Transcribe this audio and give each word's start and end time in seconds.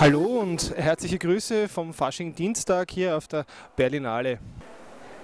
und 0.00 0.74
herzliche 0.78 1.18
Grüße 1.18 1.68
vom 1.68 1.92
Fasching 1.92 2.34
Dienstag 2.34 2.90
hier 2.90 3.18
auf 3.18 3.28
der 3.28 3.44
Berlinale. 3.76 4.38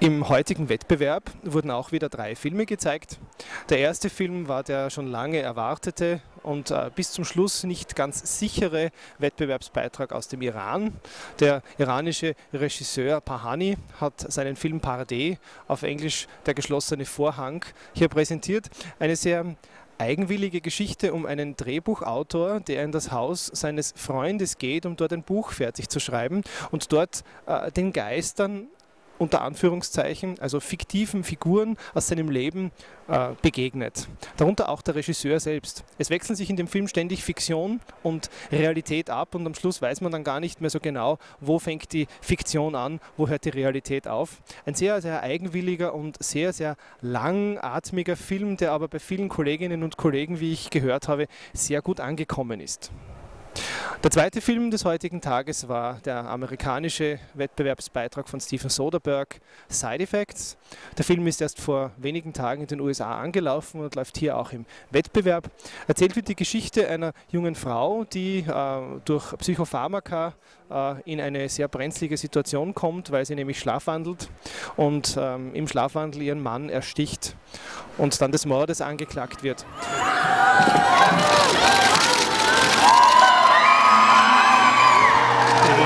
Im 0.00 0.28
heutigen 0.28 0.68
Wettbewerb 0.68 1.30
wurden 1.42 1.70
auch 1.70 1.92
wieder 1.92 2.10
drei 2.10 2.36
Filme 2.36 2.66
gezeigt. 2.66 3.18
Der 3.70 3.78
erste 3.78 4.10
Film 4.10 4.48
war 4.48 4.62
der 4.62 4.90
schon 4.90 5.06
lange 5.06 5.38
erwartete 5.38 6.20
und 6.42 6.70
äh, 6.70 6.90
bis 6.94 7.12
zum 7.12 7.24
Schluss 7.24 7.64
nicht 7.64 7.96
ganz 7.96 8.38
sichere 8.38 8.90
Wettbewerbsbeitrag 9.18 10.12
aus 10.12 10.28
dem 10.28 10.42
Iran. 10.42 10.92
Der 11.40 11.62
iranische 11.78 12.34
Regisseur 12.52 13.22
Pahani 13.22 13.78
hat 13.98 14.30
seinen 14.30 14.56
Film 14.56 14.80
Paradis 14.80 15.38
auf 15.68 15.84
Englisch 15.84 16.26
Der 16.44 16.52
geschlossene 16.52 17.06
Vorhang 17.06 17.64
hier 17.94 18.08
präsentiert. 18.08 18.68
Eine 18.98 19.16
sehr 19.16 19.56
eigenwillige 19.98 20.60
Geschichte 20.60 21.12
um 21.12 21.26
einen 21.26 21.56
Drehbuchautor, 21.56 22.60
der 22.60 22.84
in 22.84 22.92
das 22.92 23.12
Haus 23.12 23.46
seines 23.46 23.92
Freundes 23.96 24.58
geht, 24.58 24.86
um 24.86 24.96
dort 24.96 25.12
ein 25.12 25.22
Buch 25.22 25.52
fertig 25.52 25.88
zu 25.88 26.00
schreiben 26.00 26.42
und 26.70 26.92
dort 26.92 27.24
äh, 27.46 27.70
den 27.72 27.92
Geistern 27.92 28.68
unter 29.18 29.42
Anführungszeichen, 29.42 30.38
also 30.40 30.60
fiktiven 30.60 31.24
Figuren 31.24 31.76
aus 31.94 32.08
seinem 32.08 32.30
Leben 32.30 32.70
äh, 33.08 33.30
begegnet. 33.42 34.08
Darunter 34.36 34.68
auch 34.68 34.82
der 34.82 34.94
Regisseur 34.94 35.40
selbst. 35.40 35.84
Es 35.98 36.10
wechseln 36.10 36.36
sich 36.36 36.50
in 36.50 36.56
dem 36.56 36.68
Film 36.68 36.88
ständig 36.88 37.24
Fiktion 37.24 37.80
und 38.02 38.30
Realität 38.50 39.10
ab 39.10 39.34
und 39.34 39.46
am 39.46 39.54
Schluss 39.54 39.80
weiß 39.80 40.00
man 40.00 40.12
dann 40.12 40.24
gar 40.24 40.40
nicht 40.40 40.60
mehr 40.60 40.70
so 40.70 40.80
genau, 40.80 41.18
wo 41.40 41.58
fängt 41.58 41.92
die 41.92 42.06
Fiktion 42.20 42.74
an, 42.74 43.00
wo 43.16 43.28
hört 43.28 43.44
die 43.44 43.50
Realität 43.50 44.08
auf. 44.08 44.42
Ein 44.64 44.74
sehr, 44.74 45.00
sehr 45.00 45.22
eigenwilliger 45.22 45.94
und 45.94 46.22
sehr, 46.22 46.52
sehr 46.52 46.76
langatmiger 47.00 48.16
Film, 48.16 48.56
der 48.56 48.72
aber 48.72 48.88
bei 48.88 48.98
vielen 48.98 49.28
Kolleginnen 49.28 49.82
und 49.82 49.96
Kollegen, 49.96 50.40
wie 50.40 50.52
ich 50.52 50.70
gehört 50.70 51.08
habe, 51.08 51.26
sehr 51.52 51.82
gut 51.82 52.00
angekommen 52.00 52.60
ist. 52.60 52.90
Der 54.02 54.10
zweite 54.10 54.40
Film 54.40 54.70
des 54.70 54.84
heutigen 54.84 55.20
Tages 55.20 55.68
war 55.68 55.94
der 56.04 56.28
amerikanische 56.28 57.18
Wettbewerbsbeitrag 57.34 58.28
von 58.28 58.40
Steven 58.40 58.68
Soderbergh, 58.68 59.40
Side 59.68 60.02
Effects. 60.02 60.58
Der 60.98 61.04
Film 61.04 61.26
ist 61.26 61.40
erst 61.40 61.60
vor 61.60 61.92
wenigen 61.96 62.32
Tagen 62.32 62.62
in 62.62 62.66
den 62.66 62.80
USA 62.80 63.18
angelaufen 63.18 63.80
und 63.80 63.94
läuft 63.94 64.18
hier 64.18 64.36
auch 64.36 64.52
im 64.52 64.66
Wettbewerb. 64.90 65.50
Erzählt 65.88 66.14
wird 66.14 66.28
die 66.28 66.36
Geschichte 66.36 66.88
einer 66.88 67.12
jungen 67.30 67.54
Frau, 67.54 68.04
die 68.04 68.40
äh, 68.40 68.80
durch 69.06 69.36
Psychopharmaka 69.38 70.34
äh, 70.70 71.00
in 71.10 71.20
eine 71.20 71.48
sehr 71.48 71.66
brenzlige 71.66 72.18
Situation 72.18 72.74
kommt, 72.74 73.10
weil 73.10 73.24
sie 73.24 73.34
nämlich 73.34 73.58
schlafwandelt 73.58 74.28
und 74.76 75.16
ähm, 75.18 75.54
im 75.54 75.66
Schlafwandel 75.66 76.22
ihren 76.22 76.42
Mann 76.42 76.68
ersticht 76.68 77.34
und 77.96 78.20
dann 78.20 78.30
des 78.30 78.44
Mordes 78.44 78.82
angeklagt 78.82 79.42
wird. 79.42 79.64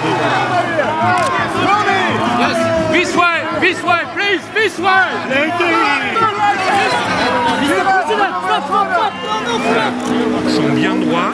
You. 0.03 0.41
sont 10.49 10.75
bien 10.75 10.95
droits, 10.97 11.33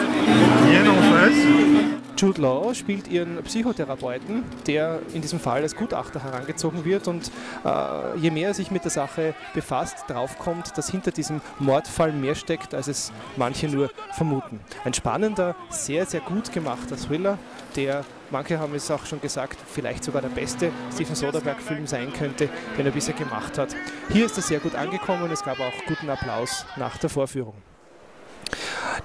bien 0.69 0.87
en 0.87 1.00
face. 1.12 2.05
Jude 2.17 2.41
Law 2.41 2.72
spielt 2.75 3.09
ihren 3.09 3.42
Psychotherapeuten, 3.42 4.42
der 4.67 5.00
in 5.12 5.20
diesem 5.20 5.39
Fall 5.39 5.62
als 5.62 5.77
Gutachter 5.77 6.22
herangezogen 6.22 6.84
wird 6.84 7.09
und 7.09 7.31
äh, 7.64 8.17
je 8.19 8.31
mehr 8.31 8.48
er 8.48 8.55
sich 8.55 8.70
mit 8.70 8.84
der 8.84 8.91
Sache 8.91 9.34
befasst, 9.53 10.05
draufkommt, 10.09 10.78
dass 10.78 10.91
hinter 10.91 11.11
diesem 11.11 11.42
Mordfall 11.59 12.12
mehr 12.12 12.34
steckt, 12.34 12.75
als 12.75 12.88
es 12.88 13.12
manche 13.37 13.69
nur 13.69 13.91
vermuten. 14.12 14.60
Ein 14.84 14.94
spannender, 14.94 15.56
sehr, 15.69 16.06
sehr 16.06 16.21
gut 16.21 16.53
gemachter 16.53 16.97
Thriller, 16.97 17.38
der, 17.76 18.05
manche 18.31 18.59
haben 18.59 18.75
es 18.75 18.91
auch 18.91 19.05
schon 19.05 19.21
gesagt, 19.21 19.59
vielleicht 19.66 20.03
sogar 20.03 20.22
der 20.22 20.31
beste 20.31 20.71
Steven 20.94 21.15
Soderbergh-Film 21.15 21.87
sein 21.87 22.12
könnte, 22.15 22.49
den 22.78 22.87
er 22.87 22.93
bisher 22.93 23.15
gemacht 23.15 23.59
hat. 23.59 23.76
Hier 24.10 24.26
ist 24.26 24.38
er 24.38 24.43
sehr 24.43 24.60
gut 24.60 24.75
angekommen, 24.75 25.31
es 25.31 25.43
gab 25.43 25.60
auch 25.60 25.72
guten 25.87 26.09
Applaus 26.09 26.65
nach 26.76 26.97
der 26.97 27.10
Vorführung. 27.10 27.55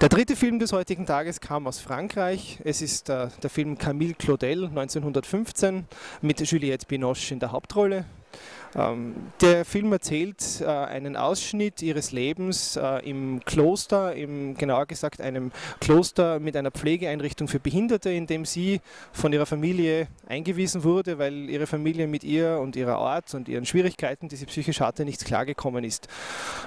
Der 0.02 0.10
dritte 0.10 0.36
Film 0.36 0.58
des 0.58 0.74
heutigen 0.74 1.06
Tages 1.06 1.42
kam 1.42 1.68
aus 1.68 1.80
Frankreich. 1.80 2.58
Es 2.64 2.82
ist 2.82 3.08
äh, 3.10 3.28
der 3.44 3.52
Film 3.52 3.78
Camille 3.78 4.16
Claudel 4.16 4.64
1915 4.66 5.86
mit 6.24 6.42
Juliette 6.42 6.88
Binoche 6.88 7.36
in 7.36 7.40
der 7.40 7.52
Hauptrolle. 7.52 8.06
Ähm, 8.76 9.16
der 9.42 9.66
Film 9.66 9.92
erzählt 9.92 10.62
äh, 10.62 10.66
einen 10.66 11.18
Ausschnitt 11.18 11.82
ihres 11.82 12.12
Lebens 12.12 12.78
äh, 12.78 13.00
im 13.10 13.42
Kloster, 13.44 14.16
im, 14.16 14.56
genauer 14.56 14.86
gesagt 14.86 15.20
einem 15.20 15.52
Kloster 15.82 16.40
mit 16.40 16.56
einer 16.56 16.72
Pflegeeinrichtung 16.72 17.48
für 17.48 17.60
Behinderte, 17.60 18.12
in 18.12 18.28
dem 18.28 18.46
sie 18.46 18.80
von 19.12 19.34
ihrer 19.34 19.46
Familie 19.46 20.08
eingewiesen 20.28 20.84
wurde, 20.84 21.20
weil 21.20 21.50
ihre 21.50 21.68
Familie 21.68 22.08
mit 22.08 22.24
ihr 22.24 22.60
und 22.62 22.76
ihrer 22.78 22.98
Art 22.98 23.34
und 23.34 23.50
ihren 23.50 23.66
Schwierigkeiten, 23.66 24.30
die 24.30 24.38
sie 24.38 24.46
psychisch 24.46 24.80
hatte, 24.80 25.04
nicht 25.04 25.26
klargekommen 25.26 25.84
ist. 25.84 26.08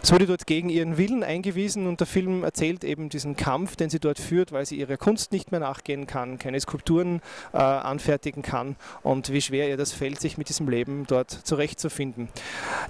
Es 0.02 0.12
wurde 0.12 0.26
dort 0.26 0.46
gegen 0.46 0.68
ihren 0.68 0.98
Willen 0.98 1.22
eingewiesen 1.22 1.86
und 1.86 2.00
der 2.00 2.06
Film 2.06 2.44
erzählt 2.44 2.84
eben 2.84 3.08
diesen 3.08 3.36
Kampf, 3.36 3.76
den 3.76 3.88
sie 3.88 3.98
dort 4.00 4.18
führt, 4.18 4.52
weil 4.52 4.66
sie 4.66 4.78
ihrer 4.78 4.98
Kunst 4.98 5.32
nicht 5.32 5.52
mehr 5.52 5.60
nachgehen 5.60 6.06
kann, 6.06 6.38
keine 6.38 6.60
Skulpturen 6.60 7.22
äh, 7.54 7.58
anfertigen 7.58 8.42
kann 8.42 8.76
und 9.02 9.32
wie 9.32 9.40
schwer 9.40 9.68
ihr 9.70 9.78
das 9.78 9.92
fällt, 9.92 10.20
sich 10.20 10.36
mit 10.36 10.50
diesem 10.50 10.68
Leben 10.68 11.04
dort 11.06 11.30
zurechtzufinden 11.30 11.93
finden. 11.94 12.28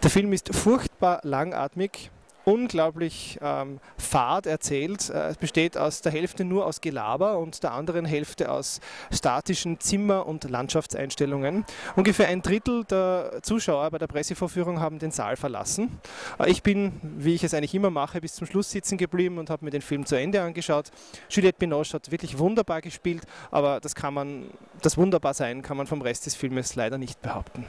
Der 0.02 0.10
Film 0.10 0.32
ist 0.32 0.54
furchtbar 0.54 1.20
langatmig, 1.22 2.10
unglaublich 2.44 3.38
ähm, 3.42 3.80
fad 3.96 4.46
erzählt. 4.46 5.10
Äh, 5.10 5.28
es 5.28 5.36
besteht 5.36 5.76
aus 5.76 6.02
der 6.02 6.12
Hälfte 6.12 6.44
nur 6.44 6.66
aus 6.66 6.80
Gelaber 6.80 7.38
und 7.38 7.62
der 7.62 7.72
anderen 7.72 8.04
Hälfte 8.04 8.50
aus 8.50 8.80
statischen 9.12 9.80
Zimmer- 9.80 10.26
und 10.26 10.48
Landschaftseinstellungen. 10.48 11.64
Ungefähr 11.96 12.28
ein 12.28 12.42
Drittel 12.42 12.84
der 12.84 13.40
Zuschauer 13.42 13.90
bei 13.90 13.98
der 13.98 14.06
Pressevorführung 14.06 14.80
haben 14.80 14.98
den 14.98 15.10
Saal 15.10 15.36
verlassen. 15.36 15.98
Äh, 16.38 16.50
ich 16.50 16.62
bin, 16.62 16.92
wie 17.02 17.34
ich 17.34 17.44
es 17.44 17.54
eigentlich 17.54 17.74
immer 17.74 17.90
mache, 17.90 18.20
bis 18.20 18.34
zum 18.34 18.46
Schluss 18.46 18.70
sitzen 18.70 18.98
geblieben 18.98 19.38
und 19.38 19.50
habe 19.50 19.64
mir 19.64 19.70
den 19.70 19.82
Film 19.82 20.06
zu 20.06 20.16
Ende 20.16 20.42
angeschaut. 20.42 20.90
Juliette 21.30 21.58
Binoche 21.58 21.94
hat 21.94 22.10
wirklich 22.10 22.38
wunderbar 22.38 22.80
gespielt, 22.80 23.24
aber 23.50 23.80
das 23.80 23.94
kann 23.94 24.14
man, 24.14 24.50
das 24.82 24.96
Wunderbarsein 24.96 25.62
kann 25.62 25.76
man 25.76 25.86
vom 25.86 26.02
Rest 26.02 26.26
des 26.26 26.34
Filmes 26.34 26.74
leider 26.74 26.98
nicht 26.98 27.20
behaupten. 27.22 27.64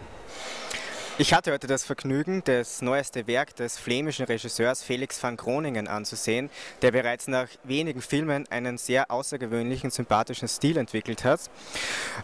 Ich 1.17 1.33
hatte 1.33 1.53
heute 1.53 1.67
das 1.67 1.85
Vergnügen, 1.85 2.43
das 2.43 2.81
neueste 2.81 3.25
Werk 3.25 3.55
des 3.55 3.77
flämischen 3.77 4.25
Regisseurs 4.25 4.83
Felix 4.83 5.23
van 5.23 5.37
Groningen 5.37 5.87
anzusehen, 5.87 6.49
der 6.81 6.91
bereits 6.91 7.29
nach 7.29 7.47
wenigen 7.63 8.01
Filmen 8.01 8.45
einen 8.49 8.77
sehr 8.77 9.09
außergewöhnlichen, 9.09 9.91
sympathischen 9.91 10.49
Stil 10.49 10.75
entwickelt 10.75 11.23
hat. 11.23 11.49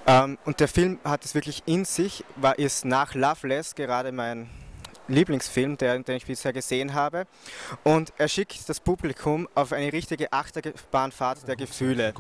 Ähm, 0.06 0.38
und 0.44 0.60
der 0.60 0.68
Film 0.68 1.00
hat 1.06 1.24
es 1.24 1.36
wirklich 1.36 1.64
in 1.68 1.86
sich, 1.86 2.26
war 2.36 2.60
ist 2.60 2.84
nach 2.84 3.14
Loveless 3.16 3.76
gerade 3.76 4.12
mein 4.12 4.50
Lieblingsfilm, 5.14 5.78
den, 5.78 6.04
den 6.04 6.18
ich 6.18 6.26
bisher 6.26 6.54
gesehen 6.54 6.94
habe. 6.94 7.26
Und 7.84 8.14
er 8.18 8.28
schickt 8.28 8.68
das 8.68 8.80
Publikum 8.80 9.48
auf 9.56 9.74
eine 9.74 9.92
richtige 9.94 10.32
Achterbahnfahrt 10.32 11.48
der 11.48 11.56
Gefühle. 11.56 12.14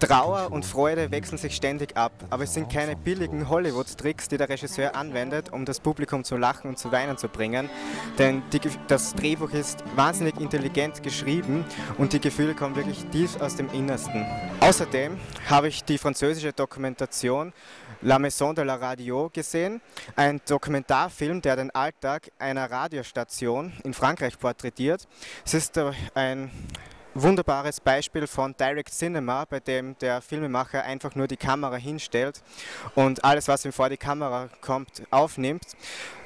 Trauer 0.00 0.50
und 0.52 0.64
Freude 0.64 1.10
wechseln 1.10 1.38
sich 1.38 1.54
ständig 1.54 1.96
ab, 1.96 2.12
aber 2.30 2.44
es 2.44 2.54
sind 2.54 2.72
keine 2.72 2.96
billigen 2.96 3.48
Hollywood-Tricks, 3.48 4.28
die 4.28 4.36
der 4.36 4.48
Regisseur 4.48 4.94
anwendet, 4.94 5.52
um 5.52 5.64
das 5.64 5.80
Publikum 5.80 6.24
zu 6.24 6.36
lachen 6.36 6.68
und 6.68 6.78
zu 6.78 6.92
weinen 6.92 7.18
zu 7.18 7.28
bringen. 7.28 7.68
Denn 8.18 8.42
die, 8.52 8.60
das 8.86 9.14
Drehbuch 9.14 9.52
ist 9.52 9.84
wahnsinnig 9.96 10.40
intelligent 10.40 11.02
geschrieben 11.02 11.64
und 11.98 12.12
die 12.12 12.20
Gefühle 12.20 12.54
kommen 12.54 12.76
wirklich 12.76 13.04
tief 13.06 13.40
aus 13.40 13.56
dem 13.56 13.70
Innersten. 13.72 14.26
Außerdem 14.60 15.18
habe 15.48 15.68
ich 15.68 15.84
die 15.84 15.98
französische 15.98 16.52
Dokumentation 16.52 17.52
La 18.02 18.18
Maison 18.18 18.54
de 18.54 18.64
la 18.64 18.76
Radio 18.76 19.28
gesehen, 19.32 19.80
ein 20.14 20.40
Dokumentarfilm, 20.46 21.42
der 21.42 21.56
den 21.56 21.70
Alltag 21.72 22.17
einer 22.38 22.70
Radiostation 22.70 23.72
in 23.84 23.94
Frankreich 23.94 24.38
porträtiert. 24.38 25.06
Es 25.44 25.54
ist 25.54 25.76
äh, 25.76 25.92
ein 26.14 26.50
wunderbares 27.14 27.80
Beispiel 27.80 28.26
von 28.26 28.54
Direct 28.56 28.92
Cinema, 28.92 29.44
bei 29.44 29.60
dem 29.60 29.96
der 29.98 30.20
Filmemacher 30.20 30.82
einfach 30.84 31.14
nur 31.14 31.26
die 31.26 31.36
Kamera 31.36 31.76
hinstellt 31.76 32.42
und 32.94 33.24
alles, 33.24 33.48
was 33.48 33.64
ihm 33.64 33.72
vor 33.72 33.88
die 33.88 33.96
Kamera 33.96 34.48
kommt, 34.60 35.02
aufnimmt. 35.10 35.64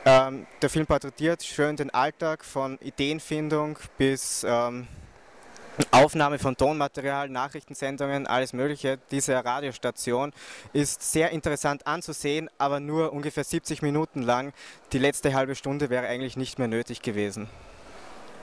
Ähm, 0.05 0.47
der 0.61 0.71
Film 0.71 0.87
porträtiert 0.87 1.43
schön 1.43 1.77
den 1.77 1.91
Alltag 1.91 2.45
von 2.45 2.79
Ideenfindung 2.81 3.79
bis 3.99 4.45
ähm, 4.47 4.89
Aufnahme 5.91 6.39
von 6.39 6.57
Tonmaterial, 6.57 7.29
Nachrichtensendungen, 7.31 8.27
alles 8.27 8.53
Mögliche. 8.53 8.99
Diese 9.11 9.43
Radiostation 9.43 10.33
ist 10.73 11.13
sehr 11.13 11.31
interessant 11.31 11.87
anzusehen, 11.87 12.51
aber 12.59 12.79
nur 12.79 13.13
ungefähr 13.13 13.45
70 13.45 13.81
Minuten 13.81 14.23
lang. 14.23 14.53
Die 14.93 14.99
letzte 14.99 15.33
halbe 15.35 15.55
Stunde 15.55 15.89
wäre 15.89 16.07
eigentlich 16.07 16.37
nicht 16.37 16.59
mehr 16.59 16.69
nötig 16.69 17.01
gewesen. 17.01 17.49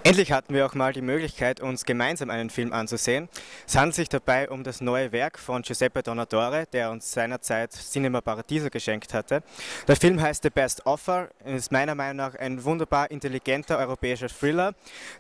Endlich 0.10 0.32
hatten 0.32 0.56
wir 0.56 0.66
auch 0.66 0.74
mal 0.74 0.92
die 0.92 1.04
Möglichkeit, 1.04 1.60
uns 1.60 1.86
gemeinsam 1.86 2.32
einen 2.32 2.50
Film 2.50 2.74
anzusehen. 2.74 3.30
Es 3.68 3.76
handelt 3.76 3.94
sich 3.94 4.10
dabei 4.10 4.50
um 4.50 4.64
das 4.64 4.82
neue 4.82 5.12
Werk 5.12 5.38
von 5.38 5.62
Giuseppe 5.62 6.02
Donatore, 6.02 6.66
der 6.74 6.90
uns 6.90 7.12
seinerzeit 7.12 7.74
Cinema 7.74 8.20
Paradiso 8.20 8.72
geschenkt 8.72 9.14
hatte. 9.14 9.44
Der 9.88 9.96
Film 9.96 10.20
heißt 10.20 10.42
The 10.42 10.50
Best 10.50 10.84
Offer 10.88 11.30
und 11.46 11.54
ist 11.54 11.72
meiner 11.72 11.94
Meinung 11.94 12.16
nach 12.16 12.34
ein 12.34 12.64
wunderbar 12.64 13.12
intelligenter 13.12 13.78
europäischer 13.78 14.30
Thriller, 14.30 14.74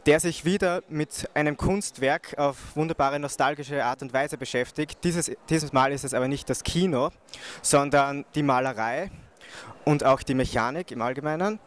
der 0.08 0.20
sich 0.20 0.44
wieder 0.44 0.82
mit 0.90 1.30
einem 1.36 1.56
Kunstwerk 1.56 2.34
auf 2.40 2.76
wunderbare 2.76 3.20
nostalgische 3.20 3.86
Art 3.86 4.02
und 4.02 4.12
Weise 4.12 4.40
beschäftigt. 4.40 5.04
Dieses, 5.04 5.32
dieses 5.50 5.72
Mal 5.72 5.92
ist 5.92 6.04
es 6.04 6.16
aber 6.16 6.28
nicht 6.28 6.50
das 6.50 6.64
Kino, 6.64 7.12
sondern 7.62 8.26
die 8.34 8.42
Malerei 8.42 9.12
und 9.86 10.04
auch 10.04 10.24
die 10.24 10.34
Mechanik 10.34 10.92
im 10.92 11.02
Allgemeinen. 11.02 11.60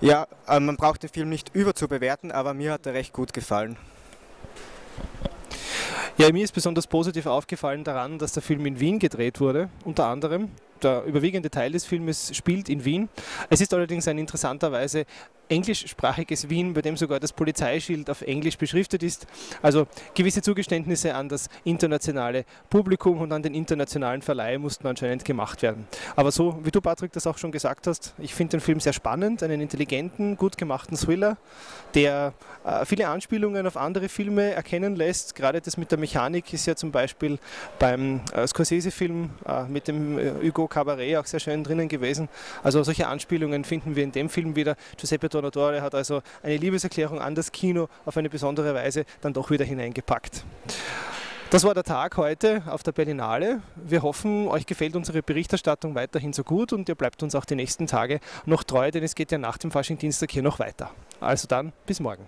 Ja, 0.00 0.26
äh, 0.46 0.60
man 0.60 0.76
braucht 0.76 1.02
den 1.02 1.10
Film 1.10 1.28
nicht 1.28 1.54
überzubewerten, 1.54 2.32
aber 2.32 2.54
mir 2.54 2.72
hat 2.72 2.86
er 2.86 2.94
recht 2.94 3.12
gut 3.12 3.32
gefallen. 3.32 3.76
Ja, 6.18 6.30
mir 6.30 6.44
ist 6.44 6.52
besonders 6.52 6.86
positiv 6.86 7.26
aufgefallen 7.26 7.84
daran, 7.84 8.18
dass 8.18 8.32
der 8.32 8.42
Film 8.42 8.66
in 8.66 8.78
Wien 8.78 8.98
gedreht 8.98 9.40
wurde, 9.40 9.70
unter 9.84 10.06
anderem. 10.06 10.50
Der 10.82 11.04
überwiegende 11.04 11.48
Teil 11.48 11.72
des 11.72 11.84
Filmes 11.84 12.36
spielt 12.36 12.68
in 12.68 12.84
Wien. 12.84 13.08
Es 13.48 13.60
ist 13.60 13.72
allerdings 13.72 14.06
ein 14.08 14.18
interessanterweise 14.18 15.06
englischsprachiges 15.52 16.48
Wien, 16.48 16.72
bei 16.72 16.82
dem 16.82 16.96
sogar 16.96 17.20
das 17.20 17.32
Polizeischild 17.32 18.08
auf 18.08 18.22
Englisch 18.22 18.56
beschriftet 18.56 19.02
ist. 19.02 19.26
Also 19.60 19.86
gewisse 20.14 20.42
Zugeständnisse 20.42 21.14
an 21.14 21.28
das 21.28 21.48
internationale 21.64 22.44
Publikum 22.70 23.20
und 23.20 23.32
an 23.32 23.42
den 23.42 23.54
internationalen 23.54 24.22
Verleih 24.22 24.58
mussten 24.58 24.86
anscheinend 24.86 25.24
gemacht 25.24 25.62
werden. 25.62 25.86
Aber 26.16 26.32
so, 26.32 26.58
wie 26.64 26.70
du 26.70 26.80
Patrick 26.80 27.12
das 27.12 27.26
auch 27.26 27.38
schon 27.38 27.52
gesagt 27.52 27.86
hast, 27.86 28.14
ich 28.18 28.34
finde 28.34 28.52
den 28.52 28.60
Film 28.60 28.80
sehr 28.80 28.92
spannend, 28.92 29.42
einen 29.42 29.60
intelligenten, 29.60 30.36
gut 30.36 30.56
gemachten 30.56 30.96
Thriller, 30.96 31.36
der 31.94 32.32
äh, 32.64 32.84
viele 32.86 33.08
Anspielungen 33.08 33.66
auf 33.66 33.76
andere 33.76 34.08
Filme 34.08 34.52
erkennen 34.52 34.96
lässt. 34.96 35.34
Gerade 35.34 35.60
das 35.60 35.76
mit 35.76 35.90
der 35.90 35.98
Mechanik 35.98 36.52
ist 36.52 36.66
ja 36.66 36.74
zum 36.74 36.90
Beispiel 36.92 37.38
beim 37.78 38.20
äh, 38.34 38.46
Scorsese-Film 38.46 39.30
äh, 39.46 39.64
mit 39.64 39.88
dem 39.88 40.18
äh, 40.18 40.32
Hugo 40.42 40.66
Cabaret 40.66 41.16
auch 41.16 41.26
sehr 41.26 41.40
schön 41.40 41.62
drinnen 41.62 41.88
gewesen. 41.88 42.28
Also 42.62 42.82
solche 42.82 43.06
Anspielungen 43.06 43.64
finden 43.64 43.96
wir 43.96 44.04
in 44.04 44.12
dem 44.12 44.30
Film 44.30 44.56
wieder. 44.56 44.76
Giuseppe 44.96 45.28
Donatore 45.42 45.82
hat 45.82 45.94
also 45.94 46.22
eine 46.42 46.56
Liebeserklärung 46.56 47.20
an 47.20 47.34
das 47.34 47.52
Kino 47.52 47.88
auf 48.04 48.16
eine 48.16 48.30
besondere 48.30 48.74
Weise 48.74 49.04
dann 49.20 49.32
doch 49.32 49.50
wieder 49.50 49.64
hineingepackt. 49.64 50.44
Das 51.50 51.64
war 51.64 51.74
der 51.74 51.82
Tag 51.82 52.16
heute 52.16 52.62
auf 52.66 52.82
der 52.82 52.92
Berlinale. 52.92 53.60
Wir 53.76 54.02
hoffen, 54.02 54.48
euch 54.48 54.64
gefällt 54.64 54.96
unsere 54.96 55.22
Berichterstattung 55.22 55.94
weiterhin 55.94 56.32
so 56.32 56.44
gut 56.44 56.72
und 56.72 56.88
ihr 56.88 56.94
bleibt 56.94 57.22
uns 57.22 57.34
auch 57.34 57.44
die 57.44 57.56
nächsten 57.56 57.86
Tage 57.86 58.20
noch 58.46 58.64
treu, 58.64 58.90
denn 58.90 59.02
es 59.02 59.14
geht 59.14 59.32
ja 59.32 59.38
nach 59.38 59.58
dem 59.58 59.70
Faschingdienstag 59.70 60.30
hier 60.30 60.42
noch 60.42 60.58
weiter. 60.58 60.90
Also 61.20 61.46
dann, 61.48 61.72
bis 61.84 62.00
morgen. 62.00 62.26